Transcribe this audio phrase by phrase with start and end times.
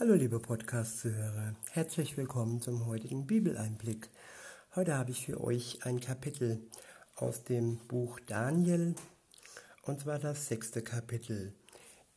[0.00, 4.08] Hallo liebe Podcast-Zuhörer, herzlich willkommen zum heutigen Bibeleinblick.
[4.74, 6.58] Heute habe ich für euch ein Kapitel
[7.16, 8.94] aus dem Buch Daniel,
[9.82, 11.52] und zwar das sechste Kapitel.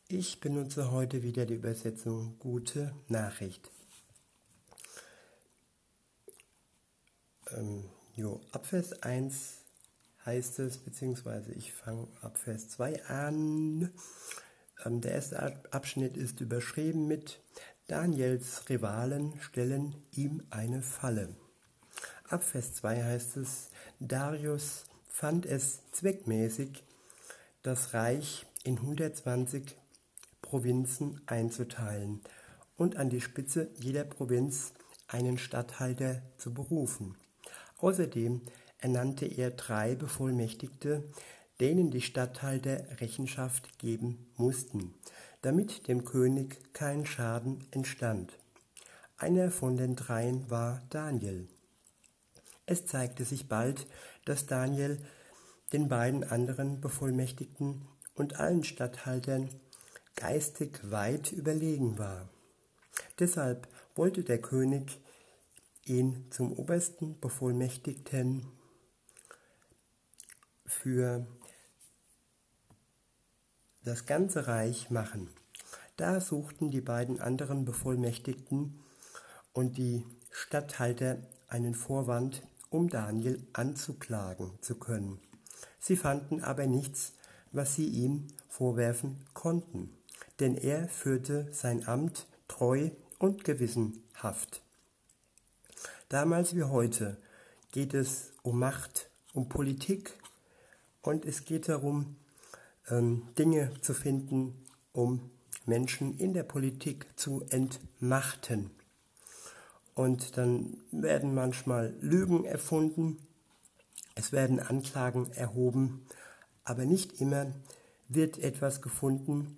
[0.08, 3.70] Ich benutze heute wieder die Übersetzung Gute Nachricht.
[7.50, 9.58] Ähm, jo, ab Vers 1
[10.24, 13.92] heißt es, beziehungsweise ich fange ab Vers 2 an.
[14.84, 15.40] Ähm, der erste
[15.72, 17.40] Abschnitt ist überschrieben mit
[17.86, 21.36] Daniels Rivalen stellen ihm eine Falle.
[22.26, 23.68] Ab Vers 2 heißt es,
[24.00, 26.82] Darius fand es zweckmäßig,
[27.62, 29.76] das Reich in 120
[30.40, 32.22] Provinzen einzuteilen
[32.78, 34.72] und an die Spitze jeder Provinz
[35.06, 37.16] einen Statthalter zu berufen.
[37.80, 38.40] Außerdem
[38.78, 41.04] ernannte er drei Bevollmächtigte,
[41.60, 44.94] denen die Statthalter Rechenschaft geben mussten
[45.44, 48.38] damit dem König kein Schaden entstand.
[49.18, 51.48] Einer von den dreien war Daniel.
[52.64, 53.86] Es zeigte sich bald,
[54.24, 55.04] dass Daniel
[55.74, 59.50] den beiden anderen Bevollmächtigten und allen Statthaltern
[60.16, 62.30] geistig weit überlegen war.
[63.18, 64.98] Deshalb wollte der König
[65.84, 68.46] ihn zum obersten Bevollmächtigten
[70.64, 71.26] für
[73.84, 75.28] das ganze Reich machen.
[75.96, 78.80] Da suchten die beiden anderen Bevollmächtigten
[79.52, 81.18] und die Statthalter
[81.48, 85.20] einen Vorwand, um Daniel anzuklagen zu können.
[85.78, 87.12] Sie fanden aber nichts,
[87.52, 89.90] was sie ihm vorwerfen konnten,
[90.40, 94.62] denn er führte sein Amt treu und gewissenhaft.
[96.08, 97.16] Damals wie heute
[97.70, 100.14] geht es um Macht, um Politik
[101.02, 102.16] und es geht darum,
[102.90, 104.54] Dinge zu finden,
[104.92, 105.30] um
[105.64, 108.70] Menschen in der Politik zu entmachten.
[109.94, 113.18] Und dann werden manchmal Lügen erfunden,
[114.16, 116.04] es werden Anklagen erhoben,
[116.64, 117.46] aber nicht immer
[118.08, 119.56] wird etwas gefunden,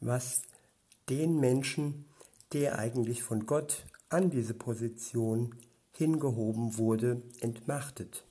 [0.00, 0.42] was
[1.08, 2.04] den Menschen,
[2.52, 5.54] der eigentlich von Gott an diese Position
[5.92, 8.24] hingehoben wurde, entmachtet.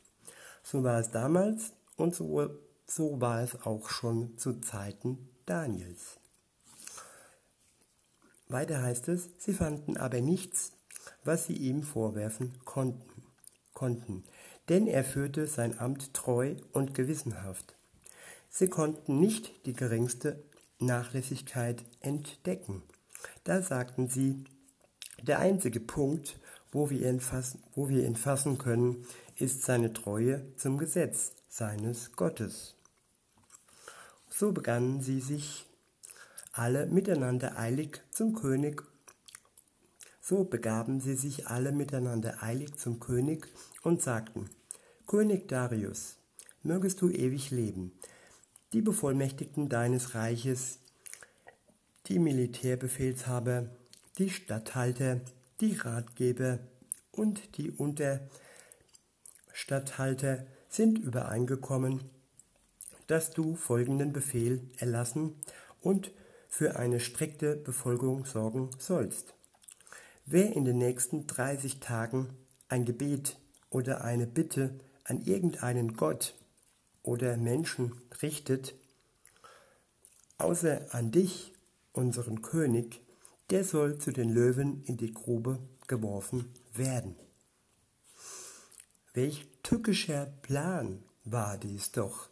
[0.64, 2.50] So war es damals und so
[2.88, 6.18] so war es auch schon zu Zeiten Daniels.
[8.47, 10.72] Weiter heißt es, sie fanden aber nichts,
[11.24, 13.24] was sie ihm vorwerfen konnten,
[13.74, 14.24] konnten,
[14.69, 17.75] denn er führte sein Amt treu und gewissenhaft.
[18.50, 20.44] Sie konnten nicht die geringste
[20.79, 22.84] Nachlässigkeit entdecken.
[23.44, 24.44] Da sagten sie,
[25.22, 26.40] der einzige Punkt,
[26.72, 29.06] wo wir ihn fassen, wo wir ihn fassen können,
[29.38, 32.75] ist seine Treue zum Gesetz seines Gottes.
[34.38, 35.66] So begannen sie sich
[36.51, 38.84] alle miteinander eilig zum König.
[40.19, 43.47] So begaben sie sich alle miteinander eilig zum König
[43.81, 44.50] und sagten,
[45.07, 46.18] König Darius,
[46.63, 47.94] mögest du ewig leben.
[48.74, 50.79] Die Bevollmächtigten deines Reiches,
[52.07, 53.69] die Militärbefehlshaber,
[54.18, 55.22] die Statthalter,
[55.62, 56.59] die Ratgeber
[57.13, 62.01] und die Unterstatthalter sind übereingekommen,
[63.08, 65.36] dass du folgenden Befehl erlassen
[65.82, 66.12] und
[66.48, 69.34] für eine strikte Befolgung sorgen sollst.
[70.26, 72.30] Wer in den nächsten 30 Tagen
[72.70, 73.38] ein Gebet
[73.70, 76.34] oder eine Bitte an irgendeinen Gott
[77.04, 78.74] oder Menschen richtet,
[80.38, 81.54] außer an dich,
[81.94, 83.02] unseren König,
[83.50, 87.16] der soll zu den Löwen in die Grube geworfen werden.
[89.14, 92.30] Welch tückischer Plan war dies doch,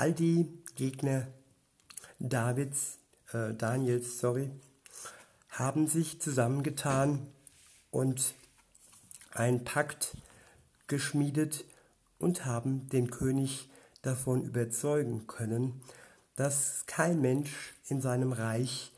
[0.00, 1.26] all die Gegner
[2.18, 2.96] Davids,
[3.34, 4.50] äh, Daniels, sorry,
[5.50, 7.26] haben sich zusammengetan
[7.90, 8.32] und
[9.34, 10.16] einen Pakt
[10.86, 11.66] geschmiedet
[12.18, 13.68] und haben den König
[14.00, 15.82] davon überzeugen können,
[16.34, 18.92] dass kein Mensch in seinem Reich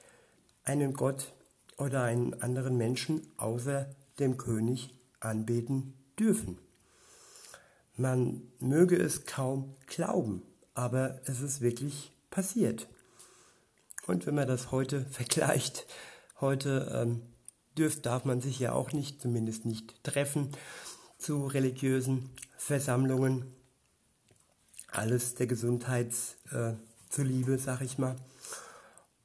[0.63, 1.33] einen Gott
[1.79, 6.59] oder einen anderen Menschen außer dem König anbeten dürfen.
[7.97, 10.43] Man möge es kaum glauben,
[10.75, 12.89] aber es ist wirklich passiert.
[14.07, 15.87] Und wenn man das heute vergleicht,
[16.41, 17.23] heute ähm,
[17.77, 20.51] dürft, darf man sich ja auch nicht, zumindest nicht treffen
[21.19, 23.55] zu religiösen Versammlungen.
[24.89, 26.13] Alles der Gesundheit
[26.51, 26.73] äh,
[27.09, 28.17] zuliebe, sag ich mal.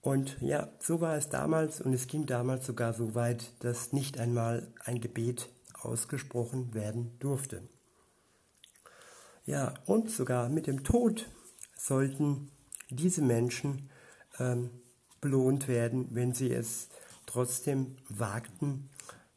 [0.02, 4.20] Und ja, so war es damals und es ging damals sogar so weit, dass nicht
[4.20, 7.62] einmal ein Gebet ausgesprochen werden durfte.
[9.48, 11.26] Ja, und sogar mit dem Tod
[11.74, 12.52] sollten
[12.90, 13.90] diese Menschen
[14.40, 14.70] ähm,
[15.22, 16.90] belohnt werden, wenn sie es
[17.26, 18.90] trotzdem wagten,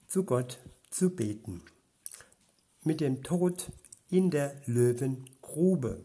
[0.08, 0.58] zu Gott
[0.90, 1.62] zu beten.
[2.82, 3.70] Mit dem Tod
[4.10, 6.04] in der Löwengrube.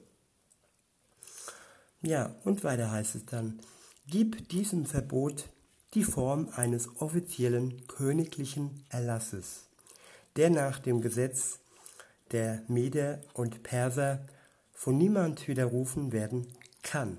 [2.04, 3.60] Ja, und weiter heißt es dann,
[4.06, 5.50] gib diesem Verbot
[5.96, 9.64] die Form eines offiziellen königlichen Erlasses,
[10.36, 11.58] der nach dem Gesetz
[12.32, 14.26] der Meder und Perser
[14.72, 16.48] von niemand widerrufen werden
[16.84, 17.18] kann.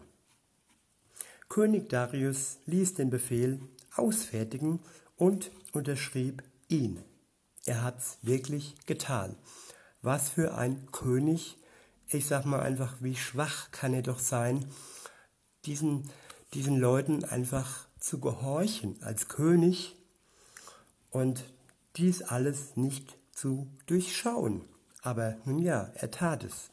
[1.48, 3.60] König Darius ließ den Befehl
[3.94, 4.80] ausfertigen
[5.16, 7.02] und unterschrieb ihn.
[7.64, 9.36] Er hat's wirklich getan.
[10.02, 11.56] Was für ein König,
[12.08, 14.64] ich sag mal einfach, wie schwach kann er doch sein,
[15.64, 16.10] diesen,
[16.54, 19.96] diesen Leuten einfach zu gehorchen als König
[21.10, 21.44] und
[21.96, 24.64] dies alles nicht zu durchschauen.
[25.06, 26.68] Aber nun ja, er tat es.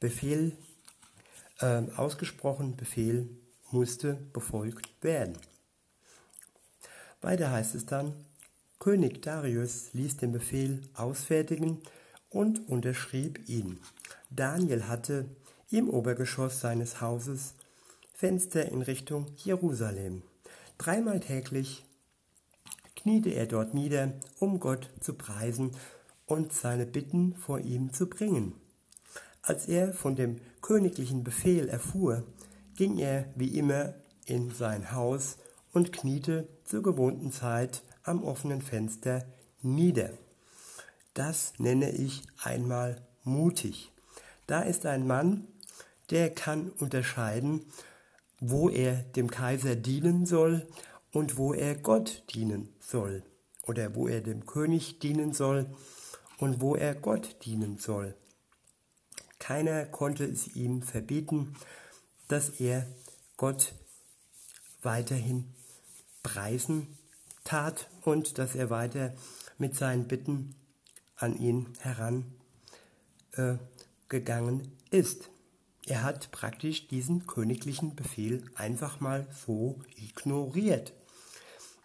[0.00, 0.56] Befehl,
[1.60, 3.28] äh, ausgesprochen Befehl
[3.70, 5.36] musste befolgt werden.
[7.20, 8.14] Weiter heißt es dann,
[8.78, 11.82] König Darius ließ den Befehl ausfertigen
[12.30, 13.78] und unterschrieb ihn.
[14.30, 15.26] Daniel hatte
[15.70, 17.52] im Obergeschoss seines Hauses
[18.14, 20.22] Fenster in Richtung Jerusalem.
[20.78, 21.84] Dreimal täglich
[22.96, 25.72] kniete er dort nieder, um Gott zu preisen
[26.32, 28.54] und seine Bitten vor ihm zu bringen.
[29.42, 32.24] Als er von dem königlichen Befehl erfuhr,
[32.76, 33.94] ging er wie immer
[34.26, 35.36] in sein Haus
[35.72, 39.24] und kniete zur gewohnten Zeit am offenen Fenster
[39.62, 40.10] nieder.
[41.14, 43.92] Das nenne ich einmal mutig.
[44.46, 45.46] Da ist ein Mann,
[46.10, 47.66] der kann unterscheiden,
[48.40, 50.66] wo er dem Kaiser dienen soll
[51.12, 53.22] und wo er Gott dienen soll
[53.62, 55.66] oder wo er dem König dienen soll
[56.42, 58.16] und wo er Gott dienen soll.
[59.38, 61.54] Keiner konnte es ihm verbieten,
[62.26, 62.88] dass er
[63.36, 63.76] Gott
[64.82, 65.54] weiterhin
[66.24, 66.98] preisen
[67.44, 69.14] tat und dass er weiter
[69.56, 70.56] mit seinen Bitten
[71.14, 72.32] an ihn herangegangen
[74.90, 75.30] äh, ist.
[75.86, 80.92] Er hat praktisch diesen königlichen Befehl einfach mal so ignoriert.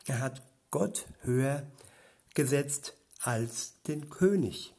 [0.07, 1.61] Er hat Gott höher
[2.33, 4.73] gesetzt als den König.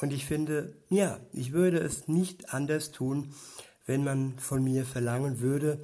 [0.00, 3.34] Und ich finde, ja, ich würde es nicht anders tun,
[3.86, 5.78] wenn man von mir verlangen würde,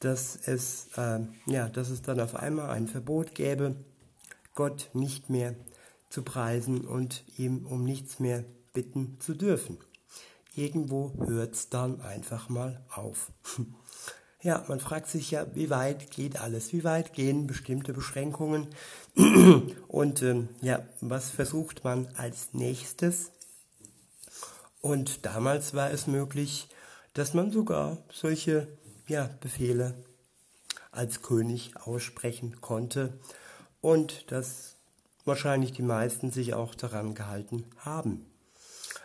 [0.00, 3.76] dass es, äh, ja, dass es dann auf einmal ein Verbot gäbe,
[4.54, 5.54] Gott nicht mehr
[6.10, 9.78] zu preisen und ihm um nichts mehr bitten zu dürfen.
[10.54, 13.30] Irgendwo hört es dann einfach mal auf.
[14.46, 16.72] Ja, man fragt sich ja, wie weit geht alles?
[16.72, 18.68] Wie weit gehen bestimmte Beschränkungen?
[19.88, 23.32] Und ähm, ja, was versucht man als nächstes?
[24.80, 26.68] Und damals war es möglich,
[27.12, 28.68] dass man sogar solche
[29.08, 29.94] ja, Befehle
[30.92, 33.18] als König aussprechen konnte
[33.80, 34.76] und dass
[35.24, 38.24] wahrscheinlich die meisten sich auch daran gehalten haben.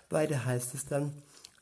[0.08, 1.14] Weiter heißt es dann,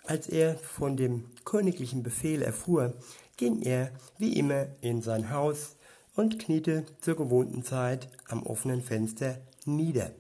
[0.10, 2.96] als er von dem königlichen Befehl erfuhr,
[3.38, 5.76] ging er wie immer in sein Haus
[6.16, 10.12] und kniete zur gewohnten Zeit am offenen Fenster nieder.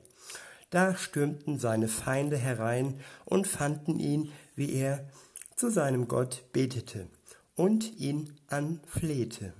[0.69, 5.09] Da stürmten seine Feinde herein und fanden ihn, wie er
[5.55, 7.07] zu seinem Gott betete
[7.55, 9.53] und ihn anflehte.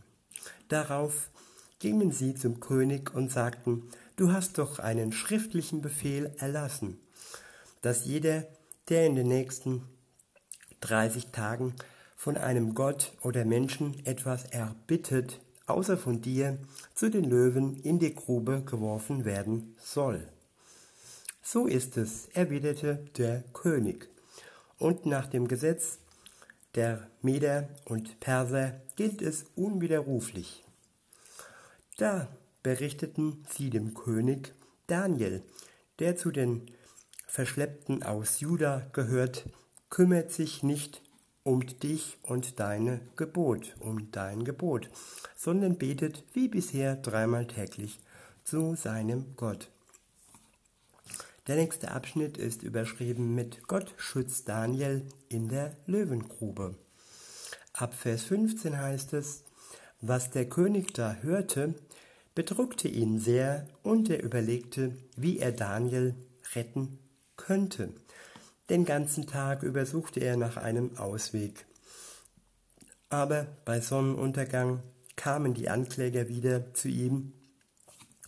[0.67, 1.31] Darauf
[1.79, 6.99] gingen sie zum König und sagten, du hast doch einen schriftlichen Befehl erlassen,
[7.81, 8.45] dass jeder,
[8.89, 9.81] der in den nächsten
[10.81, 11.73] 30 Tagen
[12.15, 16.57] von einem Gott oder Menschen etwas erbittet, außer von dir,
[16.93, 20.27] zu den Löwen in die Grube geworfen werden soll.
[21.41, 24.09] So ist es, erwiderte der König.
[24.77, 25.99] Und nach dem Gesetz
[26.75, 30.63] der Meder und Perser gilt es unwiderruflich.
[31.97, 32.27] Da
[32.63, 34.53] berichteten sie dem König
[34.87, 35.41] Daniel,
[35.99, 36.69] der zu den
[37.27, 39.45] Verschleppten aus Juda gehört,
[39.89, 41.01] kümmert sich nicht
[41.43, 44.89] um dich und deine Gebot, um dein Gebot,
[45.35, 47.99] sondern betet wie bisher dreimal täglich
[48.43, 49.69] zu seinem Gott.
[51.47, 56.75] Der nächste Abschnitt ist überschrieben mit Gott schützt Daniel in der Löwengrube.
[57.73, 59.43] Ab Vers 15 heißt es,
[60.01, 61.73] was der König da hörte,
[62.35, 66.13] bedrückte ihn sehr und er überlegte, wie er Daniel
[66.53, 66.99] retten
[67.35, 67.93] könnte.
[68.69, 71.65] Den ganzen Tag über suchte er nach einem Ausweg.
[73.09, 74.83] Aber bei Sonnenuntergang
[75.15, 77.33] kamen die Ankläger wieder zu ihm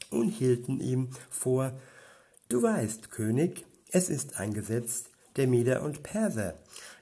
[0.10, 1.80] und hielten ihm vor,
[2.50, 5.06] Du weißt, König, es ist ein Gesetz
[5.38, 6.56] der Meder und Perser,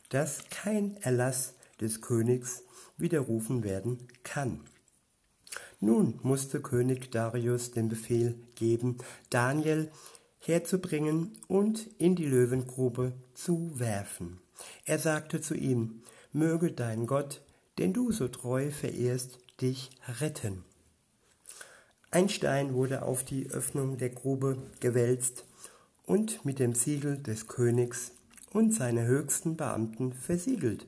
[0.10, 2.64] dass kein Erlass des Königs
[2.98, 4.60] widerrufen werden kann.
[5.80, 8.98] Nun musste König Darius den Befehl geben,
[9.30, 9.90] Daniel
[10.40, 14.40] herzubringen und in die Löwengrube zu werfen.
[14.86, 17.42] Er sagte zu ihm, möge dein Gott,
[17.78, 20.64] den du so treu verehrst, dich retten.
[22.12, 25.46] Ein Stein wurde auf die Öffnung der Grube gewälzt
[26.06, 28.14] und mit dem Siegel des Königs
[28.52, 30.88] und seiner höchsten Beamten versiegelt,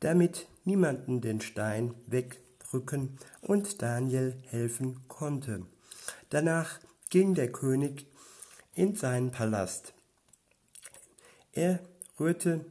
[0.00, 5.66] damit niemanden den Stein wegdrücken und Daniel helfen konnte.
[6.30, 8.06] Danach ging der König
[8.74, 9.94] in seinen Palast.
[11.52, 11.80] Er
[12.18, 12.64] rührte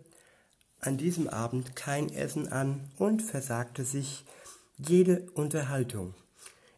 [0.79, 4.25] an diesem Abend kein Essen an und versagte sich
[4.77, 6.15] jede Unterhaltung.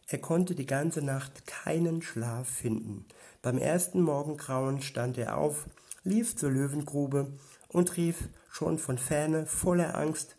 [0.06, 3.06] Er konnte die ganze Nacht keinen Schlaf finden.
[3.40, 5.66] Beim ersten Morgengrauen stand er auf,
[6.02, 7.32] lief zur Löwengrube
[7.68, 10.36] und rief schon von ferne voller Angst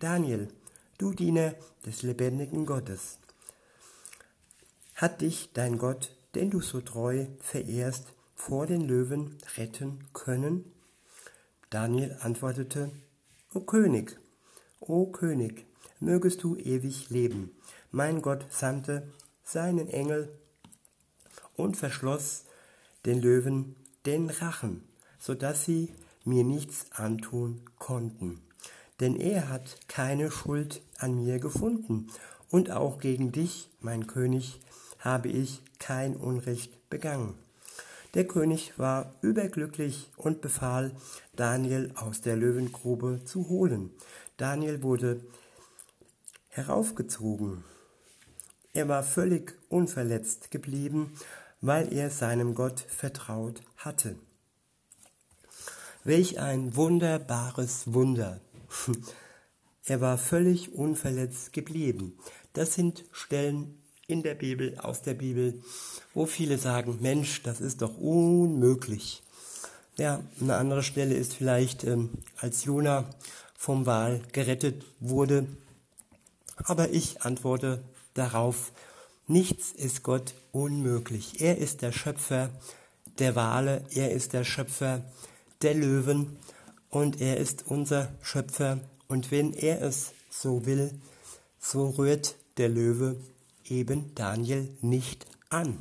[0.00, 0.48] Daniel,
[0.96, 1.54] du Diener
[1.84, 3.18] des lebendigen Gottes.
[4.94, 10.72] Hat dich dein Gott, den du so treu verehrst, vor den Löwen retten können?
[11.68, 12.90] Daniel antwortete,
[13.52, 14.18] O König,
[14.80, 15.66] O König,
[16.00, 17.50] mögest du ewig leben.
[17.90, 19.12] Mein Gott sandte
[19.44, 20.30] seinen Engel
[21.56, 22.44] und verschloss
[23.04, 23.76] den Löwen
[24.06, 24.82] den Rachen,
[25.18, 25.92] so dass sie
[26.24, 28.40] mir nichts antun konnten.
[29.00, 32.08] Denn er hat keine Schuld an mir gefunden,
[32.50, 34.60] und auch gegen dich, mein König,
[35.00, 37.34] habe ich kein Unrecht begangen.
[38.18, 40.90] Der König war überglücklich und befahl,
[41.36, 43.90] Daniel aus der Löwengrube zu holen.
[44.36, 45.20] Daniel wurde
[46.48, 47.62] heraufgezogen.
[48.72, 51.12] Er war völlig unverletzt geblieben,
[51.60, 54.16] weil er seinem Gott vertraut hatte.
[56.02, 58.40] Welch ein wunderbares Wunder.
[59.84, 62.18] Er war völlig unverletzt geblieben.
[62.52, 63.77] Das sind Stellen
[64.08, 65.62] in der Bibel, aus der Bibel,
[66.14, 69.22] wo viele sagen, Mensch, das ist doch unmöglich.
[69.98, 73.04] Ja, eine andere Stelle ist vielleicht, ähm, als Jona
[73.54, 75.46] vom Wal gerettet wurde.
[76.56, 77.82] Aber ich antworte
[78.14, 78.72] darauf,
[79.26, 81.42] nichts ist Gott unmöglich.
[81.42, 82.48] Er ist der Schöpfer
[83.18, 85.02] der Wale, er ist der Schöpfer
[85.60, 86.38] der Löwen
[86.88, 88.80] und er ist unser Schöpfer.
[89.06, 90.98] Und wenn er es so will,
[91.60, 93.16] so rührt der Löwe
[93.70, 95.78] eben Daniel nicht an.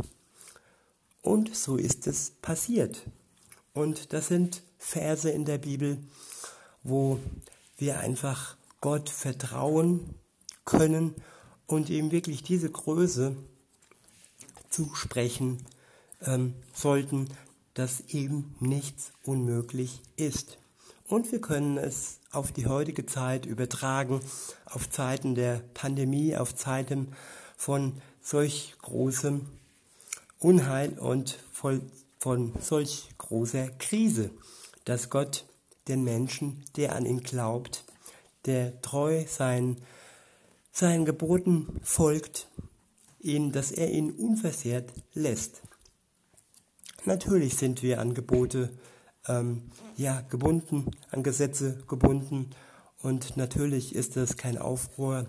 [1.21, 3.03] Und so ist es passiert.
[3.73, 5.97] Und das sind Verse in der Bibel,
[6.83, 7.19] wo
[7.77, 10.15] wir einfach Gott vertrauen
[10.65, 11.15] können
[11.65, 13.35] und ihm wirklich diese Größe
[14.69, 15.65] zusprechen
[16.21, 17.27] ähm, sollten,
[17.73, 20.57] dass ihm nichts unmöglich ist.
[21.07, 24.19] Und wir können es auf die heutige Zeit übertragen,
[24.65, 27.13] auf Zeiten der Pandemie, auf Zeiten
[27.57, 29.45] von solch großem
[30.39, 34.29] Unheil und von solch großer Krise,
[34.85, 35.45] dass Gott
[35.87, 37.83] den Menschen, der an ihn glaubt,
[38.45, 39.77] der treu sein,
[40.71, 42.47] seinen Geboten folgt,
[43.19, 45.61] ihn, dass er ihn unversehrt lässt.
[47.05, 48.69] Natürlich sind wir an Gebote
[49.27, 49.63] ähm,
[49.95, 52.51] ja, gebunden, an Gesetze gebunden
[53.01, 55.25] und natürlich ist das kein Aufruhr,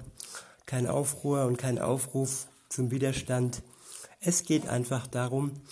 [0.68, 3.62] kein Aufruhr und kein Aufruf zum Widerstand.
[4.20, 5.62] Es geht einfach darum,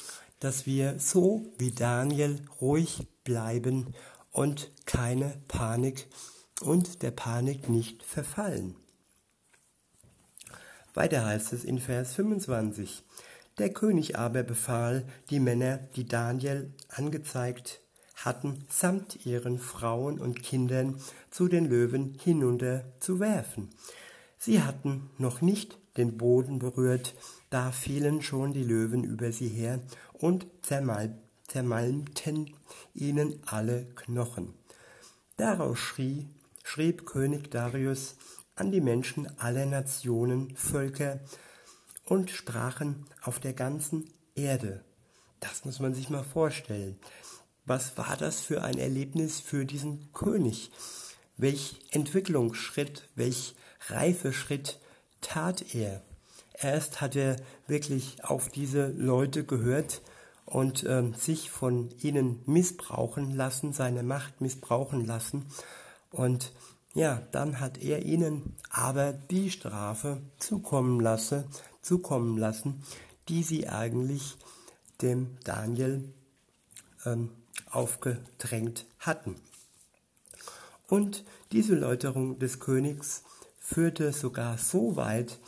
[0.40, 3.94] dass wir so wie Daniel ruhig bleiben
[4.32, 6.08] und keine Panik
[6.62, 8.74] und der Panik nicht verfallen.
[10.94, 13.02] Weiter heißt es in Vers 25.
[13.58, 17.80] Der König aber befahl, die Männer, die Daniel angezeigt
[18.14, 20.98] hatten, samt ihren Frauen und Kindern
[21.30, 23.68] zu den Löwen hinunter zu werfen.
[24.46, 27.16] Sie hatten noch nicht den Boden berührt,
[27.50, 29.80] da fielen schon die Löwen über sie her
[30.12, 32.54] und zermal zermalmten
[32.94, 34.54] ihnen alle Knochen.
[35.36, 36.28] Daraus schrie,
[36.62, 38.14] schrieb König Darius
[38.54, 41.18] an die Menschen aller Nationen, Völker
[42.04, 44.84] und Sprachen auf der ganzen Erde.
[45.40, 47.00] Das muss man sich mal vorstellen.
[47.64, 50.70] Was war das für ein Erlebnis für diesen König?
[51.36, 53.56] Welch Entwicklungsschritt, welch
[53.88, 54.78] Reifeschritt
[55.20, 56.02] tat er.
[56.58, 60.00] Erst hat er wirklich auf diese Leute gehört
[60.46, 65.46] und äh, sich von ihnen missbrauchen lassen, seine Macht missbrauchen lassen.
[66.10, 66.52] Und
[66.94, 71.44] ja, dann hat er ihnen aber die Strafe zukommen lassen,
[71.82, 72.82] zukommen lassen,
[73.28, 74.38] die sie eigentlich
[75.02, 76.10] dem Daniel
[77.04, 77.30] ähm,
[77.70, 79.36] aufgedrängt hatten.
[80.88, 83.24] Und diese Läuterung des Königs
[83.66, 85.38] führte sogar so weit,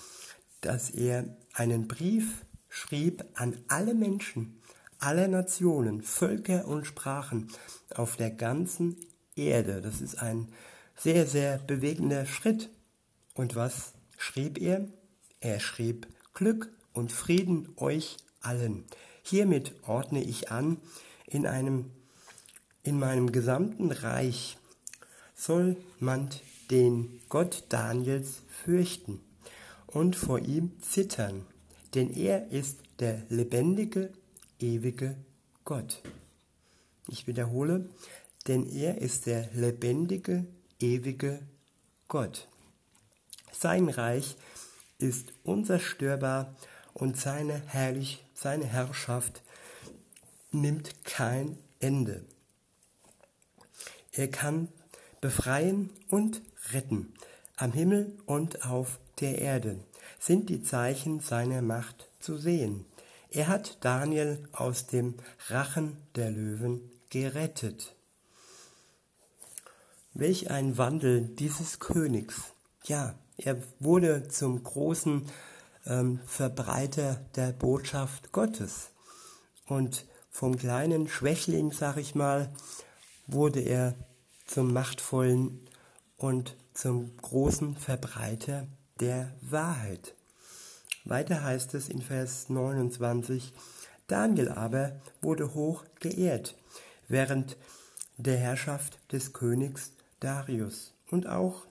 [0.61, 4.61] dass er einen Brief schrieb an alle Menschen,
[4.99, 7.49] aller Nationen, Völker und Sprachen
[7.95, 8.97] auf der ganzen
[9.37, 9.81] Erde.
[9.81, 10.49] Das ist ein
[10.97, 12.71] sehr, sehr bewegender Schritt.
[13.35, 14.89] Und was schrieb er?
[15.41, 18.85] Er schrieb Glück und Frieden euch allen.
[19.23, 20.79] Hiermit ordne ich an,
[21.27, 21.93] in einem,
[22.83, 24.59] in meinem gesamten Reich
[25.37, 26.31] soll man
[26.71, 29.21] den Gott Daniels fürchten
[29.87, 31.47] und vor ihm zittern,
[31.95, 34.13] denn er ist der lebendige,
[34.61, 35.17] ewige
[35.65, 36.03] Gott.
[37.09, 37.89] Ich wiederhole,
[38.47, 40.47] denn er ist der lebendige,
[40.81, 41.41] ewige
[42.09, 42.49] Gott.
[43.53, 44.37] Sein Reich
[44.99, 46.55] ist unzerstörbar
[46.95, 49.43] und seine, Herrlich, seine Herrschaft
[50.53, 52.25] nimmt kein Ende.
[54.13, 54.69] Er kann
[55.21, 57.15] befreien und retten.
[57.57, 59.81] Am Himmel und auf der Erde
[60.19, 62.85] sind die Zeichen seiner Macht zu sehen.
[63.31, 65.15] Er hat Daniel aus dem
[65.49, 67.95] Rachen der Löwen gerettet.
[70.15, 72.43] Welch ein Wandel dieses Königs.
[72.85, 75.29] Ja, er wurde zum großen
[75.87, 78.91] ähm, Verbreiter der Botschaft Gottes.
[79.67, 82.51] Und vom kleinen Schwächling, sag ich mal,
[83.27, 83.95] wurde er
[84.49, 85.61] zum machtvollen
[86.17, 88.67] und zum großen Verbreiter
[88.99, 90.15] der Wahrheit.
[91.05, 93.53] Weiter heißt es in Vers 29,
[94.09, 96.57] Daniel aber wurde hoch geehrt
[97.07, 97.57] während
[98.17, 101.67] der Herrschaft des Königs Darius und auch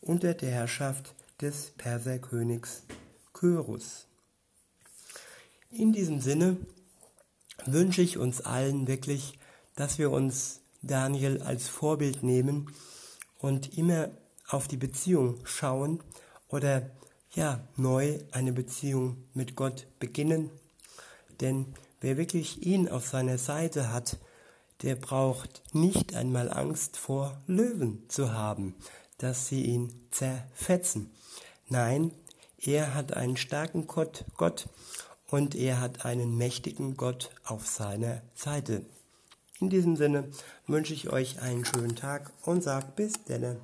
[0.00, 2.84] unter der Herrschaft des Perserkönigs
[3.32, 4.06] Kyrus.
[5.70, 6.58] In diesem Sinne
[7.64, 9.38] wünsche ich uns allen wirklich,
[9.74, 12.70] dass wir uns Daniel als Vorbild nehmen
[13.38, 14.10] und immer
[14.48, 16.02] auf die Beziehung schauen
[16.48, 16.90] oder
[17.34, 20.50] ja, neu eine Beziehung mit Gott beginnen.
[21.40, 24.18] Denn wer wirklich ihn auf seiner Seite hat,
[24.82, 28.74] der braucht nicht einmal Angst vor Löwen zu haben,
[29.18, 31.10] dass sie ihn zerfetzen.
[31.68, 32.10] Nein,
[32.58, 34.68] er hat einen starken Gott, Gott
[35.28, 38.84] und er hat einen mächtigen Gott auf seiner Seite.
[39.62, 40.24] In diesem Sinne
[40.66, 43.58] wünsche ich euch einen schönen Tag und sage bis denne.